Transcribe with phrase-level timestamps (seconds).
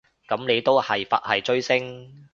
[0.27, 2.27] 噉你都係佛系追星